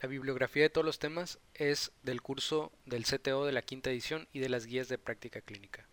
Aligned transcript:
La 0.00 0.08
bibliografía 0.08 0.64
de 0.64 0.70
todos 0.70 0.84
los 0.84 0.98
temas 0.98 1.38
es 1.54 1.90
del 2.02 2.20
curso 2.20 2.70
del 2.84 3.04
CTO 3.04 3.46
de 3.46 3.52
la 3.52 3.62
quinta 3.62 3.90
edición 3.90 4.28
y 4.32 4.40
de 4.40 4.50
las 4.50 4.66
guías 4.66 4.88
de 4.88 4.98
práctica 4.98 5.40
clínica. 5.40 5.88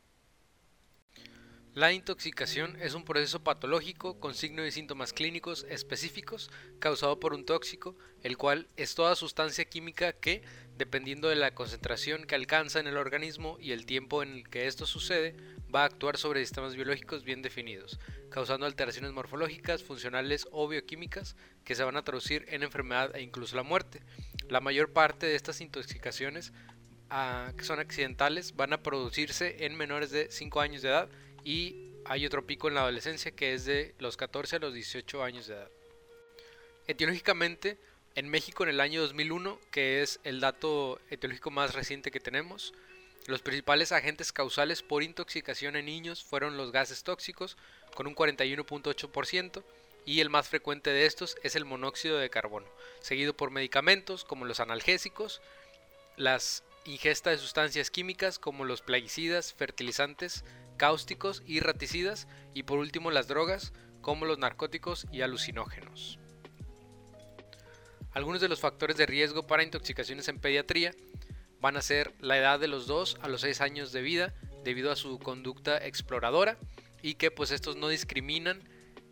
La 1.74 1.92
intoxicación 1.92 2.76
es 2.82 2.94
un 2.94 3.04
proceso 3.06 3.44
patológico 3.44 4.20
con 4.20 4.36
signos 4.36 4.68
y 4.68 4.72
síntomas 4.72 5.12
clínicos 5.12 5.66
específicos 5.70 6.52
causado 6.80 7.20
por 7.20 7.34
un 7.34 7.46
tóxico, 7.46 7.96
el 8.22 8.38
cual 8.38 8.68
es 8.76 8.94
toda 8.94 9.16
sustancia 9.16 9.66
química 9.66 10.14
que, 10.14 10.44
dependiendo 10.78 11.30
de 11.30 11.36
la 11.36 11.54
concentración 11.54 12.26
que 12.26 12.36
alcanza 12.36 12.80
en 12.80 12.88
el 12.88 12.98
organismo 12.98 13.58
y 13.60 13.72
el 13.72 13.86
tiempo 13.86 14.24
en 14.24 14.34
el 14.34 14.50
que 14.50 14.68
esto 14.68 14.86
sucede, 14.86 15.36
va 15.74 15.84
a 15.84 15.86
actuar 15.86 16.18
sobre 16.18 16.42
sistemas 16.42 16.76
biológicos 16.76 17.24
bien 17.24 17.42
definidos, 17.42 18.00
causando 18.30 18.66
alteraciones 18.66 19.12
morfológicas, 19.12 19.84
funcionales 19.84 20.48
o 20.52 20.68
bioquímicas 20.68 21.36
que 21.64 21.76
se 21.76 21.84
van 21.84 21.98
a 21.98 22.04
traducir 22.04 22.46
en 22.50 22.64
enfermedad 22.64 23.16
e 23.16 23.22
incluso 23.22 23.56
la 23.56 23.64
muerte. 23.64 24.02
La 24.50 24.60
mayor 24.60 24.92
parte 24.92 25.26
de 25.26 25.36
estas 25.36 25.62
intoxicaciones 25.62 26.54
ah, 27.10 27.52
que 27.58 27.64
son 27.64 27.80
accidentales 27.80 28.56
van 28.56 28.74
a 28.74 28.84
producirse 28.84 29.66
en 29.66 29.76
menores 29.76 30.12
de 30.12 30.30
5 30.30 30.62
años 30.62 30.82
de 30.82 30.90
edad 30.90 31.10
y 31.44 31.94
hay 32.06 32.26
otro 32.26 32.46
pico 32.46 32.68
en 32.68 32.76
la 32.76 32.82
adolescencia 32.82 33.32
que 33.32 33.54
es 33.54 33.66
de 33.66 33.96
los 34.00 34.18
14 34.18 34.58
a 34.58 34.60
los 34.60 34.74
18 34.74 35.24
años 35.24 35.48
de 35.48 35.56
edad. 35.56 35.70
Etiológicamente, 36.88 37.78
en 38.16 38.30
México 38.30 38.64
en 38.64 38.70
el 38.70 38.80
año 38.80 39.02
2001, 39.02 39.60
que 39.72 40.02
es 40.02 40.20
el 40.24 40.40
dato 40.40 41.00
etiológico 41.10 41.52
más 41.52 41.74
reciente 41.74 42.12
que 42.12 42.20
tenemos, 42.20 42.74
los 43.26 43.42
principales 43.42 43.92
agentes 43.92 44.34
causales 44.34 44.84
por 44.84 45.02
intoxicación 45.02 45.76
en 45.76 45.86
niños 45.86 46.24
fueron 46.24 46.58
los 46.58 46.72
gases 46.72 47.04
tóxicos, 47.04 47.58
con 47.96 48.08
un 48.08 48.16
41.8%, 48.16 49.64
y 50.06 50.20
el 50.20 50.30
más 50.30 50.50
frecuente 50.50 50.90
de 50.90 51.06
estos 51.06 51.38
es 51.44 51.56
el 51.56 51.66
monóxido 51.66 52.18
de 52.18 52.30
carbono, 52.30 52.68
seguido 53.00 53.34
por 53.36 53.52
medicamentos 53.52 54.26
como 54.26 54.46
los 54.46 54.60
analgésicos, 54.60 55.42
las 56.18 56.64
ingesta 56.86 57.30
de 57.30 57.38
sustancias 57.38 57.90
químicas 57.90 58.40
como 58.40 58.66
los 58.66 58.82
plaguicidas, 58.82 59.54
fertilizantes, 59.54 60.44
cáusticos 60.78 61.42
y 61.46 61.62
raticidas 61.62 62.28
y 62.54 62.64
por 62.64 62.80
último 62.80 63.12
las 63.12 63.28
drogas 63.28 63.72
como 64.02 64.26
los 64.26 64.38
narcóticos 64.38 65.08
y 65.12 65.22
alucinógenos. 65.22 66.20
Algunos 68.14 68.42
de 68.42 68.48
los 68.48 68.60
factores 68.60 68.96
de 68.96 69.08
riesgo 69.08 69.48
para 69.48 69.64
intoxicaciones 69.64 70.28
en 70.28 70.40
pediatría 70.40 70.94
van 71.60 71.78
a 71.78 71.82
ser 71.82 72.14
la 72.20 72.38
edad 72.38 72.60
de 72.60 72.68
los 72.68 72.86
2 72.86 73.18
a 73.22 73.28
los 73.28 73.42
6 73.42 73.62
años 73.62 73.92
de 73.92 74.02
vida 74.02 74.34
debido 74.64 74.92
a 74.92 74.96
su 74.96 75.18
conducta 75.18 75.84
exploradora 75.86 76.58
y 77.02 77.16
que 77.16 77.32
pues 77.32 77.52
estos 77.52 77.76
no 77.76 77.88
discriminan 77.88 78.62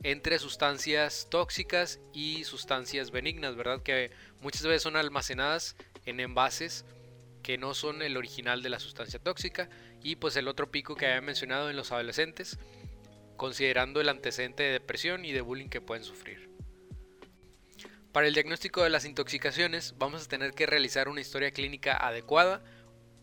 entre 0.04 0.38
sustancias 0.38 1.28
tóxicas 1.30 2.00
y 2.14 2.44
sustancias 2.44 3.12
benignas, 3.12 3.56
¿verdad? 3.56 3.82
Que 3.82 4.12
muchas 4.40 4.64
veces 4.64 4.84
son 4.84 4.96
almacenadas 4.96 5.76
en 6.06 6.20
envases 6.20 6.86
que 7.42 7.58
no 7.58 7.74
son 7.74 8.04
el 8.04 8.18
original 8.18 8.62
de 8.62 8.70
la 8.70 8.80
sustancia 8.80 9.20
tóxica 9.20 9.68
y 10.04 10.16
pues 10.16 10.36
el 10.36 10.48
otro 10.48 10.70
pico 10.70 10.96
que 10.96 11.08
había 11.08 11.22
mencionado 11.22 11.70
en 11.70 11.76
los 11.76 11.92
adolescentes, 11.92 12.60
considerando 13.36 14.00
el 14.00 14.10
antecedente 14.10 14.64
de 14.64 14.74
depresión 14.74 15.26
y 15.26 15.32
de 15.32 15.42
bullying 15.42 15.70
que 15.70 15.82
pueden 15.82 16.04
sufrir. 16.04 16.51
Para 18.12 18.28
el 18.28 18.34
diagnóstico 18.34 18.84
de 18.84 18.90
las 18.90 19.06
intoxicaciones 19.06 19.96
vamos 19.98 20.26
a 20.26 20.28
tener 20.28 20.54
que 20.54 20.66
realizar 20.66 21.08
una 21.08 21.22
historia 21.22 21.52
clínica 21.52 21.96
adecuada, 21.96 22.62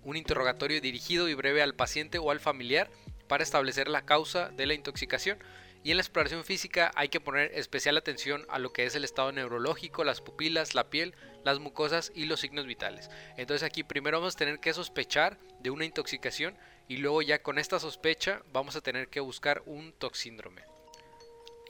un 0.03 0.17
interrogatorio 0.17 0.81
dirigido 0.81 1.29
y 1.29 1.35
breve 1.35 1.61
al 1.61 1.75
paciente 1.75 2.17
o 2.17 2.31
al 2.31 2.41
familiar 2.41 2.91
para 3.29 3.43
establecer 3.43 3.89
la 3.89 4.07
causa 4.07 4.49
de 4.49 4.65
la 4.65 4.73
intoxicación 4.73 5.39
y 5.85 5.91
en 5.91 5.99
la 5.99 6.03
exploración 6.03 6.43
física 6.43 6.91
hay 6.95 7.11
que 7.11 7.21
poner 7.21 7.53
especial 7.55 7.99
atención 7.99 8.47
a 8.49 8.59
lo 8.59 8.73
que 8.73 8.87
es 8.87 8.95
el 8.95 9.05
estado 9.05 9.31
neurológico, 9.31 10.05
las 10.05 10.23
pupilas, 10.23 10.75
la 10.75 10.89
piel, 10.89 11.15
las 11.45 11.59
mucosas 11.59 12.11
y 12.15 12.25
los 12.25 12.41
signos 12.41 12.65
vitales. 12.65 13.11
Entonces 13.37 13.67
aquí 13.67 13.83
primero 13.83 14.19
vamos 14.19 14.37
a 14.37 14.39
tener 14.39 14.59
que 14.59 14.73
sospechar 14.73 15.39
de 15.61 15.69
una 15.69 15.85
intoxicación 15.85 16.57
y 16.89 16.97
luego 16.97 17.21
ya 17.21 17.43
con 17.43 17.59
esta 17.59 17.79
sospecha 17.79 18.41
vamos 18.55 18.75
a 18.75 18.81
tener 18.81 19.09
que 19.09 19.21
buscar 19.21 19.63
un 19.67 19.93
toxíndrome. 19.93 20.78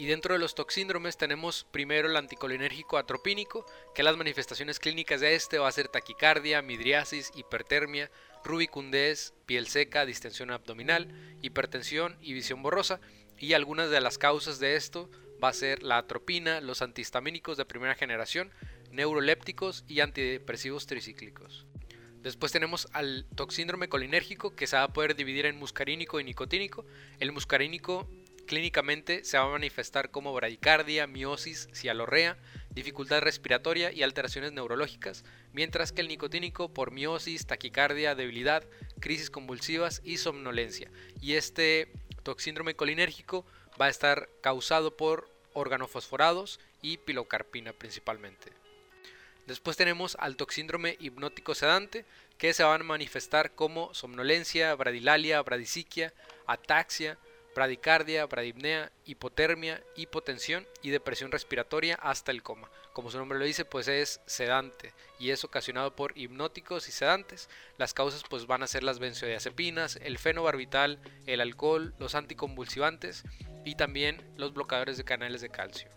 Y 0.01 0.07
dentro 0.07 0.35
de 0.35 0.39
los 0.39 0.55
toxíndromes 0.55 1.17
tenemos 1.17 1.67
primero 1.73 2.09
el 2.09 2.17
anticolinérgico 2.17 2.99
atropínico, 2.99 3.67
que 3.97 4.05
las 4.05 4.17
manifestaciones 4.17 4.79
clínicas 4.79 5.21
de 5.21 5.35
este 5.35 5.59
va 5.59 5.67
a 5.67 5.73
ser 5.73 5.89
taquicardia, 5.89 6.63
midriasis, 6.63 7.33
hipertermia, 7.35 8.09
rubicundez, 8.45 9.35
piel 9.45 9.67
seca, 9.67 10.07
distensión 10.07 10.53
abdominal, 10.53 11.09
hipertensión 11.43 12.17
y 12.21 12.33
visión 12.33 12.63
borrosa. 12.63 13.01
Y 13.39 13.55
algunas 13.55 13.91
de 13.91 14.01
las 14.01 14.19
causas 14.19 14.61
de 14.61 14.77
esto 14.77 15.11
va 15.43 15.49
a 15.49 15.53
ser 15.53 15.83
la 15.83 15.99
atropina, 15.99 16.61
los 16.61 16.81
antihistamínicos 16.81 17.57
de 17.57 17.65
primera 17.65 17.97
generación, 17.97 18.53
neurolépticos 18.93 19.85
y 19.89 19.99
antidepresivos 19.99 20.87
tricíclicos. 20.87 21.67
Después 22.23 22.53
tenemos 22.53 22.89
al 22.93 23.27
toxíndrome 23.35 23.89
colinérgico 23.89 24.55
que 24.55 24.67
se 24.67 24.77
va 24.77 24.85
a 24.85 24.93
poder 24.93 25.17
dividir 25.17 25.47
en 25.47 25.57
muscarínico 25.57 26.21
y 26.21 26.25
nicotínico. 26.25 26.85
El 27.21 27.33
muscarínico 27.33 28.09
clínicamente 28.49 29.25
se 29.25 29.39
va 29.39 29.45
a 29.45 29.51
manifestar 29.51 30.11
como 30.11 30.35
bradicardia, 30.35 31.07
miosis, 31.07 31.69
cialorrea, 31.73 32.37
dificultad 32.71 33.21
respiratoria 33.21 33.93
y 33.93 34.03
alteraciones 34.03 34.51
neurológicas, 34.51 35.25
mientras 35.53 35.93
que 35.93 36.01
el 36.01 36.09
nicotínico 36.09 36.75
por 36.75 36.91
miosis, 36.91 37.47
taquicardia, 37.47 38.17
debilidad, 38.17 38.65
crisis 38.99 39.31
convulsivas 39.31 40.01
y 40.03 40.17
somnolencia. 40.17 40.91
Y 41.21 41.35
este 41.35 41.93
toxíndrome 42.25 42.75
colinérgico 42.75 43.47
va 43.81 43.87
a 43.87 43.91
estar 43.91 44.29
causado 44.41 44.97
por 44.97 45.31
organofosforados 45.53 46.59
y 46.83 46.97
pilocarpina 46.97 47.73
principalmente. 47.73 48.53
Después 49.47 49.77
tenemos 49.77 50.17
al 50.21 50.37
toxíndrome 50.37 50.97
hipnótico 51.01 51.55
sedante, 51.55 52.05
que 52.37 52.53
se 52.53 52.65
van 52.65 52.83
a 52.83 52.85
manifestar 52.85 53.53
como 53.55 53.95
somnolencia, 53.95 54.75
bradilalia, 54.75 55.41
bradisiquia, 55.43 56.13
ataxia, 56.47 57.19
bradicardia, 57.59 58.25
bradipnea, 58.27 58.93
hipotermia, 59.05 59.83
hipotensión 59.97 60.65
y 60.81 60.91
depresión 60.91 61.33
respiratoria 61.33 61.97
hasta 61.97 62.31
el 62.31 62.45
coma. 62.45 62.71
Como 62.93 63.11
su 63.11 63.19
nombre 63.19 63.37
lo 63.37 63.45
dice, 63.45 63.65
pues 63.65 63.89
es 63.89 64.21
sedante 64.27 64.95
y 65.19 65.31
es 65.31 65.43
ocasionado 65.43 65.97
por 65.97 66.17
hipnóticos 66.17 66.89
y 66.89 66.93
sedantes. 66.93 67.51
Las 67.77 67.95
causas 67.95 68.23
pues 68.31 68.47
van 68.47 68.63
a 68.63 68.69
ser 68.69 68.85
las 68.85 69.01
benzodiazepinas, 69.01 69.97
el 69.97 70.19
fenobarbital, 70.19 71.01
el 71.27 71.41
alcohol, 71.41 71.95
los 71.99 72.15
anticonvulsivantes 72.15 73.25
y 73.65 73.75
también 73.75 74.23
los 74.37 74.53
bloqueadores 74.55 74.97
de 74.97 75.05
canales 75.05 75.41
de 75.41 75.51
calcio. 75.51 75.91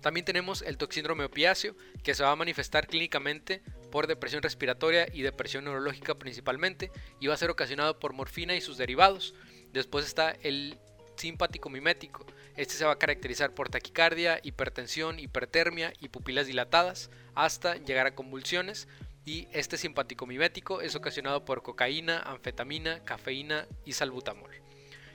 También 0.00 0.26
tenemos 0.26 0.62
el 0.62 0.78
toxíndrome 0.78 1.22
opiáceo, 1.22 1.76
que 2.02 2.14
se 2.14 2.24
va 2.24 2.32
a 2.32 2.36
manifestar 2.36 2.88
clínicamente 2.88 3.62
por 3.92 4.08
depresión 4.08 4.42
respiratoria 4.42 5.06
y 5.12 5.22
depresión 5.22 5.62
neurológica 5.62 6.16
principalmente, 6.16 6.90
y 7.20 7.28
va 7.28 7.34
a 7.34 7.36
ser 7.36 7.50
ocasionado 7.50 8.00
por 8.00 8.12
morfina 8.12 8.56
y 8.56 8.60
sus 8.60 8.78
derivados. 8.78 9.32
Después 9.72 10.06
está 10.06 10.36
el 10.42 10.78
simpático 11.16 11.70
mimético. 11.70 12.26
Este 12.56 12.74
se 12.74 12.84
va 12.84 12.92
a 12.92 12.98
caracterizar 12.98 13.54
por 13.54 13.68
taquicardia, 13.68 14.40
hipertensión, 14.42 15.18
hipertermia 15.18 15.92
y 16.00 16.08
pupilas 16.08 16.46
dilatadas 16.46 17.10
hasta 17.34 17.76
llegar 17.76 18.06
a 18.06 18.14
convulsiones. 18.14 18.88
Y 19.24 19.48
este 19.52 19.78
simpático 19.78 20.26
mimético 20.26 20.80
es 20.80 20.96
ocasionado 20.96 21.44
por 21.44 21.62
cocaína, 21.62 22.18
anfetamina, 22.18 23.04
cafeína 23.04 23.68
y 23.84 23.92
salbutamol. 23.92 24.50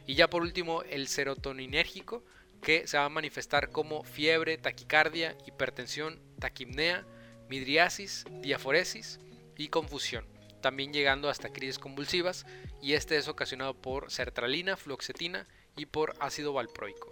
Y 0.05 0.15
ya 0.15 0.29
por 0.29 0.41
último 0.41 0.83
el 0.83 1.07
serotoninérgico 1.09 2.23
que 2.61 2.87
se 2.87 2.97
va 2.97 3.05
a 3.05 3.09
manifestar 3.09 3.69
como 3.69 4.03
fiebre, 4.03 4.57
taquicardia, 4.57 5.37
hipertensión, 5.45 6.19
taquimnea, 6.39 7.05
midriasis, 7.49 8.25
diaforesis 8.41 9.19
y 9.57 9.67
confusión, 9.67 10.25
también 10.67 10.91
llegando 10.91 11.29
hasta 11.29 11.53
crisis 11.53 11.79
convulsivas 11.79 12.45
y 12.81 12.95
este 12.95 13.15
es 13.15 13.29
ocasionado 13.29 13.73
por 13.73 14.11
sertralina, 14.11 14.75
fluoxetina 14.75 15.47
y 15.77 15.85
por 15.85 16.13
ácido 16.19 16.51
valproico. 16.51 17.09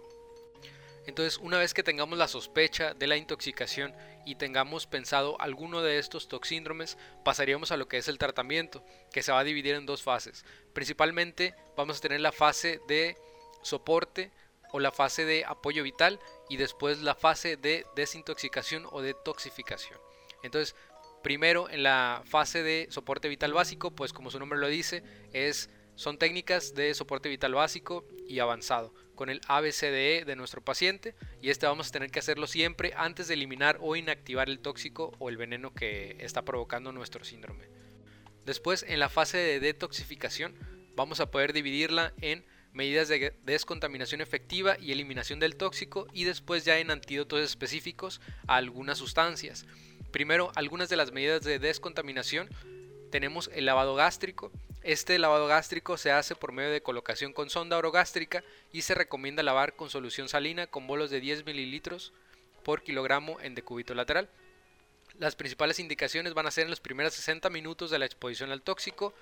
Entonces, 1.06 1.38
una 1.38 1.56
vez 1.56 1.72
que 1.72 1.82
tengamos 1.82 2.18
la 2.18 2.28
sospecha 2.28 2.92
de 2.92 3.06
la 3.06 3.16
intoxicación 3.16 3.94
y 4.26 4.34
tengamos 4.34 4.86
pensado 4.86 5.40
alguno 5.40 5.80
de 5.80 5.98
estos 5.98 6.28
toxíndromes, 6.28 6.98
pasaríamos 7.24 7.72
a 7.72 7.78
lo 7.78 7.88
que 7.88 7.96
es 7.96 8.08
el 8.08 8.18
tratamiento, 8.18 8.84
que 9.10 9.22
se 9.22 9.32
va 9.32 9.38
a 9.38 9.44
dividir 9.44 9.74
en 9.74 9.86
dos 9.86 10.02
fases. 10.02 10.44
Principalmente 10.74 11.54
vamos 11.78 11.96
a 11.96 12.02
tener 12.02 12.20
la 12.20 12.32
fase 12.32 12.82
de 12.88 13.16
soporte 13.62 14.32
o 14.70 14.80
la 14.80 14.92
fase 14.92 15.24
de 15.24 15.46
apoyo 15.46 15.82
vital 15.82 16.20
y 16.50 16.58
después 16.58 17.00
la 17.00 17.14
fase 17.14 17.56
de 17.56 17.86
desintoxicación 17.96 18.86
o 18.92 19.00
detoxificación. 19.00 19.98
Entonces, 20.42 20.76
primero 21.26 21.68
en 21.68 21.82
la 21.82 22.22
fase 22.24 22.62
de 22.62 22.86
soporte 22.88 23.26
vital 23.28 23.52
básico, 23.52 23.90
pues 23.90 24.12
como 24.12 24.30
su 24.30 24.38
nombre 24.38 24.60
lo 24.60 24.68
dice, 24.68 25.02
es 25.32 25.70
son 25.96 26.18
técnicas 26.18 26.76
de 26.76 26.94
soporte 26.94 27.28
vital 27.28 27.52
básico 27.52 28.06
y 28.28 28.38
avanzado 28.38 28.94
con 29.16 29.28
el 29.28 29.40
ABCDE 29.48 30.24
de 30.24 30.36
nuestro 30.36 30.62
paciente 30.62 31.16
y 31.42 31.50
este 31.50 31.66
vamos 31.66 31.88
a 31.88 31.90
tener 31.90 32.12
que 32.12 32.20
hacerlo 32.20 32.46
siempre 32.46 32.92
antes 32.96 33.26
de 33.26 33.34
eliminar 33.34 33.76
o 33.80 33.96
inactivar 33.96 34.48
el 34.48 34.60
tóxico 34.60 35.16
o 35.18 35.28
el 35.28 35.36
veneno 35.36 35.74
que 35.74 36.14
está 36.20 36.42
provocando 36.42 36.92
nuestro 36.92 37.24
síndrome. 37.24 37.64
Después 38.44 38.84
en 38.86 39.00
la 39.00 39.08
fase 39.08 39.36
de 39.36 39.58
detoxificación 39.58 40.54
vamos 40.94 41.18
a 41.18 41.32
poder 41.32 41.52
dividirla 41.52 42.12
en 42.20 42.44
medidas 42.72 43.08
de 43.08 43.34
descontaminación 43.42 44.20
efectiva 44.20 44.76
y 44.78 44.92
eliminación 44.92 45.40
del 45.40 45.56
tóxico 45.56 46.06
y 46.12 46.22
después 46.22 46.64
ya 46.64 46.78
en 46.78 46.92
antídotos 46.92 47.40
específicos 47.40 48.20
a 48.46 48.54
algunas 48.54 48.98
sustancias. 48.98 49.66
Primero, 50.16 50.50
algunas 50.54 50.88
de 50.88 50.96
las 50.96 51.12
medidas 51.12 51.42
de 51.42 51.58
descontaminación. 51.58 52.48
Tenemos 53.10 53.50
el 53.52 53.66
lavado 53.66 53.94
gástrico. 53.94 54.50
Este 54.82 55.18
lavado 55.18 55.46
gástrico 55.46 55.98
se 55.98 56.10
hace 56.10 56.34
por 56.34 56.52
medio 56.52 56.70
de 56.70 56.80
colocación 56.80 57.34
con 57.34 57.50
sonda 57.50 57.76
orogástrica 57.76 58.42
y 58.72 58.80
se 58.80 58.94
recomienda 58.94 59.42
lavar 59.42 59.74
con 59.74 59.90
solución 59.90 60.30
salina 60.30 60.68
con 60.68 60.86
bolos 60.86 61.10
de 61.10 61.20
10 61.20 61.44
mililitros 61.44 62.14
por 62.64 62.82
kilogramo 62.82 63.38
en 63.42 63.54
decúbito 63.54 63.94
lateral. 63.94 64.30
Las 65.18 65.36
principales 65.36 65.80
indicaciones 65.80 66.32
van 66.32 66.46
a 66.46 66.50
ser 66.50 66.64
en 66.64 66.70
los 66.70 66.80
primeros 66.80 67.12
60 67.12 67.50
minutos 67.50 67.90
de 67.90 67.98
la 67.98 68.06
exposición 68.06 68.52
al 68.52 68.62
tóxico 68.62 69.12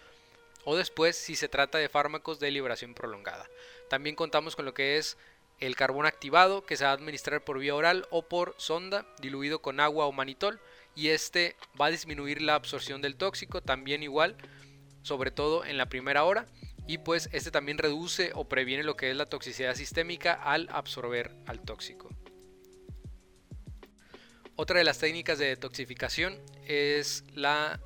o 0.62 0.76
después 0.76 1.16
si 1.16 1.34
se 1.34 1.48
trata 1.48 1.78
de 1.78 1.88
fármacos 1.88 2.38
de 2.38 2.52
liberación 2.52 2.94
prolongada. 2.94 3.50
También 3.90 4.14
contamos 4.14 4.54
con 4.54 4.64
lo 4.64 4.74
que 4.74 4.96
es 4.98 5.16
el 5.58 5.74
carbón 5.74 6.06
activado 6.06 6.64
que 6.64 6.76
se 6.76 6.84
va 6.84 6.90
a 6.90 6.94
administrar 6.94 7.42
por 7.42 7.58
vía 7.58 7.74
oral 7.74 8.06
o 8.10 8.22
por 8.22 8.54
sonda 8.58 9.04
diluido 9.18 9.58
con 9.58 9.80
agua 9.80 10.06
o 10.06 10.12
manitol 10.12 10.60
y 10.94 11.08
este 11.08 11.56
va 11.80 11.86
a 11.86 11.90
disminuir 11.90 12.42
la 12.42 12.54
absorción 12.54 13.02
del 13.02 13.16
tóxico 13.16 13.60
también 13.60 14.02
igual 14.02 14.36
sobre 15.02 15.30
todo 15.30 15.64
en 15.64 15.76
la 15.76 15.88
primera 15.88 16.24
hora 16.24 16.46
y 16.86 16.98
pues 16.98 17.28
este 17.32 17.50
también 17.50 17.78
reduce 17.78 18.32
o 18.34 18.48
previene 18.48 18.82
lo 18.82 18.96
que 18.96 19.10
es 19.10 19.16
la 19.16 19.26
toxicidad 19.26 19.74
sistémica 19.74 20.34
al 20.34 20.68
absorber 20.70 21.30
al 21.46 21.60
tóxico. 21.60 22.10
Otra 24.56 24.78
de 24.78 24.84
las 24.84 24.98
técnicas 24.98 25.38
de 25.38 25.46
detoxificación 25.46 26.38
es 26.66 27.24
la 27.34 27.80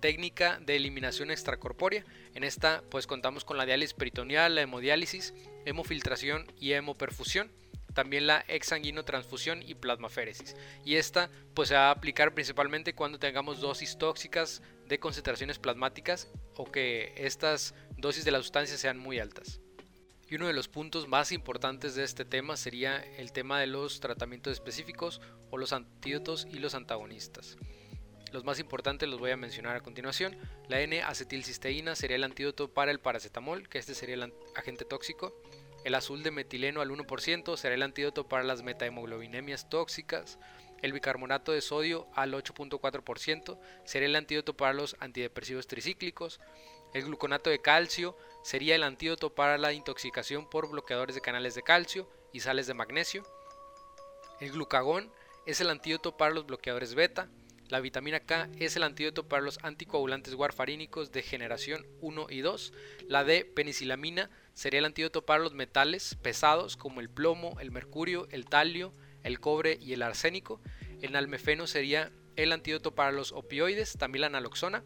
técnica 0.00 0.58
de 0.60 0.76
eliminación 0.76 1.30
extracorpórea. 1.30 2.04
En 2.34 2.44
esta 2.44 2.82
pues 2.90 3.06
contamos 3.06 3.44
con 3.44 3.56
la 3.56 3.66
diálisis 3.66 3.94
peritoneal, 3.94 4.54
la 4.54 4.62
hemodiálisis, 4.62 5.34
hemofiltración 5.64 6.50
y 6.58 6.72
hemoperfusión. 6.72 7.50
También 7.94 8.26
la 8.26 8.44
exsanguinotransfusión 8.48 9.62
y 9.62 9.74
plasmaféresis. 9.74 10.56
Y 10.84 10.96
esta 10.96 11.30
pues 11.54 11.68
se 11.68 11.74
va 11.74 11.88
a 11.88 11.90
aplicar 11.92 12.34
principalmente 12.34 12.94
cuando 12.94 13.18
tengamos 13.18 13.60
dosis 13.60 13.96
tóxicas 13.96 14.62
de 14.86 14.98
concentraciones 14.98 15.58
plasmáticas 15.58 16.28
o 16.56 16.70
que 16.70 17.14
estas 17.16 17.74
dosis 17.96 18.24
de 18.24 18.32
la 18.32 18.38
sustancia 18.38 18.76
sean 18.76 18.98
muy 18.98 19.18
altas. 19.18 19.60
Y 20.28 20.36
uno 20.36 20.46
de 20.46 20.52
los 20.52 20.68
puntos 20.68 21.06
más 21.06 21.32
importantes 21.32 21.94
de 21.94 22.02
este 22.02 22.24
tema 22.24 22.56
sería 22.56 22.96
el 23.18 23.32
tema 23.32 23.60
de 23.60 23.66
los 23.66 24.00
tratamientos 24.00 24.52
específicos 24.52 25.20
o 25.50 25.58
los 25.58 25.72
antídotos 25.72 26.46
y 26.50 26.58
los 26.58 26.74
antagonistas. 26.74 27.56
Los 28.32 28.42
más 28.42 28.58
importantes 28.58 29.08
los 29.08 29.20
voy 29.20 29.30
a 29.30 29.36
mencionar 29.36 29.76
a 29.76 29.80
continuación. 29.80 30.36
La 30.68 30.80
N-acetilcisteína 30.80 31.94
sería 31.94 32.16
el 32.16 32.24
antídoto 32.24 32.72
para 32.72 32.90
el 32.90 32.98
paracetamol, 32.98 33.68
que 33.68 33.78
este 33.78 33.94
sería 33.94 34.16
el 34.16 34.32
agente 34.56 34.84
tóxico. 34.84 35.40
El 35.84 35.94
azul 35.94 36.22
de 36.22 36.30
metileno 36.30 36.80
al 36.80 36.90
1% 36.90 37.56
será 37.58 37.74
el 37.74 37.82
antídoto 37.82 38.26
para 38.26 38.42
las 38.42 38.62
metahemoglobinemia 38.62 39.56
tóxicas. 39.68 40.38
El 40.80 40.94
bicarbonato 40.94 41.52
de 41.52 41.60
sodio 41.60 42.08
al 42.14 42.32
8.4% 42.32 43.58
sería 43.84 44.08
el 44.08 44.16
antídoto 44.16 44.56
para 44.56 44.72
los 44.72 44.96
antidepresivos 45.00 45.66
tricíclicos. 45.66 46.40
El 46.94 47.04
gluconato 47.04 47.50
de 47.50 47.60
calcio 47.60 48.16
sería 48.42 48.74
el 48.76 48.82
antídoto 48.82 49.34
para 49.34 49.58
la 49.58 49.72
intoxicación 49.74 50.48
por 50.48 50.70
bloqueadores 50.70 51.14
de 51.14 51.20
canales 51.20 51.54
de 51.54 51.62
calcio 51.62 52.08
y 52.32 52.40
sales 52.40 52.66
de 52.66 52.74
magnesio. 52.74 53.22
El 54.40 54.52
glucagón 54.52 55.12
es 55.44 55.60
el 55.60 55.68
antídoto 55.68 56.16
para 56.16 56.32
los 56.32 56.46
bloqueadores 56.46 56.94
beta. 56.94 57.28
La 57.68 57.80
vitamina 57.80 58.20
K 58.20 58.48
es 58.58 58.76
el 58.76 58.82
antídoto 58.82 59.28
para 59.28 59.42
los 59.42 59.58
anticoagulantes 59.62 60.34
warfarínicos 60.34 61.12
de 61.12 61.22
generación 61.22 61.86
1 62.00 62.26
y 62.30 62.40
2. 62.40 62.72
La 63.08 63.24
D, 63.24 63.44
penicilamina, 63.44 64.30
sería 64.54 64.78
el 64.78 64.86
antídoto 64.86 65.26
para 65.26 65.42
los 65.42 65.52
metales 65.54 66.16
pesados 66.22 66.76
como 66.76 67.00
el 67.00 67.10
plomo, 67.10 67.56
el 67.60 67.70
mercurio, 67.70 68.26
el 68.30 68.46
talio, 68.46 68.94
el 69.22 69.40
cobre 69.40 69.78
y 69.80 69.92
el 69.92 70.02
arsénico. 70.02 70.60
El 71.02 71.12
nalmefeno 71.12 71.66
sería 71.66 72.12
el 72.36 72.52
antídoto 72.52 72.94
para 72.94 73.12
los 73.12 73.32
opioides, 73.32 73.96
también 73.98 74.22
la 74.22 74.30
naloxona. 74.30 74.84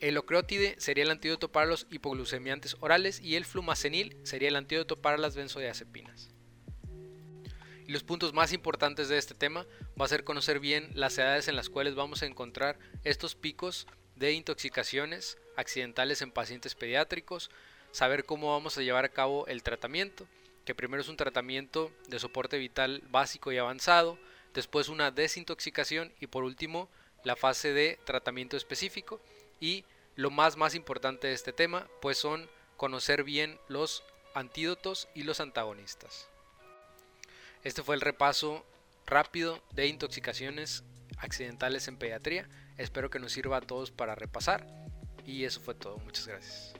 El 0.00 0.18
ocreotide 0.18 0.74
sería 0.78 1.04
el 1.04 1.10
antídoto 1.10 1.50
para 1.50 1.66
los 1.66 1.86
hipoglucemiantes 1.90 2.76
orales 2.80 3.20
y 3.20 3.36
el 3.36 3.44
flumacenil 3.44 4.16
sería 4.22 4.48
el 4.48 4.56
antídoto 4.56 5.00
para 5.00 5.16
las 5.16 5.34
benzodiazepinas. 5.34 6.30
Y 7.86 7.92
los 7.92 8.02
puntos 8.02 8.32
más 8.32 8.52
importantes 8.52 9.08
de 9.08 9.18
este 9.18 9.34
tema 9.34 9.66
va 10.00 10.06
a 10.06 10.08
ser 10.08 10.24
conocer 10.24 10.58
bien 10.58 10.90
las 10.94 11.16
edades 11.18 11.48
en 11.48 11.56
las 11.56 11.68
cuales 11.68 11.94
vamos 11.94 12.22
a 12.22 12.26
encontrar 12.26 12.78
estos 13.04 13.34
picos 13.34 13.86
de 14.16 14.32
intoxicaciones 14.32 15.38
accidentales 15.56 16.22
en 16.22 16.32
pacientes 16.32 16.74
pediátricos, 16.74 17.50
saber 17.94 18.24
cómo 18.24 18.50
vamos 18.50 18.76
a 18.76 18.82
llevar 18.82 19.04
a 19.04 19.08
cabo 19.08 19.46
el 19.46 19.62
tratamiento, 19.62 20.26
que 20.64 20.74
primero 20.74 21.00
es 21.00 21.08
un 21.08 21.16
tratamiento 21.16 21.92
de 22.08 22.18
soporte 22.18 22.58
vital 22.58 23.04
básico 23.08 23.52
y 23.52 23.58
avanzado, 23.58 24.18
después 24.52 24.88
una 24.88 25.12
desintoxicación 25.12 26.12
y 26.18 26.26
por 26.26 26.42
último 26.42 26.88
la 27.22 27.36
fase 27.36 27.72
de 27.72 28.00
tratamiento 28.04 28.56
específico 28.56 29.20
y 29.60 29.84
lo 30.16 30.32
más 30.32 30.56
más 30.56 30.74
importante 30.74 31.28
de 31.28 31.34
este 31.34 31.52
tema 31.52 31.86
pues 32.02 32.18
son 32.18 32.50
conocer 32.76 33.22
bien 33.22 33.60
los 33.68 34.02
antídotos 34.34 35.06
y 35.14 35.22
los 35.22 35.38
antagonistas. 35.38 36.26
Este 37.62 37.84
fue 37.84 37.94
el 37.94 38.00
repaso 38.00 38.66
rápido 39.06 39.62
de 39.72 39.86
intoxicaciones 39.86 40.82
accidentales 41.18 41.86
en 41.86 41.96
pediatría. 41.96 42.48
Espero 42.76 43.08
que 43.08 43.20
nos 43.20 43.30
sirva 43.30 43.58
a 43.58 43.60
todos 43.60 43.92
para 43.92 44.16
repasar 44.16 44.66
y 45.24 45.44
eso 45.44 45.60
fue 45.60 45.76
todo. 45.76 45.98
Muchas 45.98 46.26
gracias. 46.26 46.74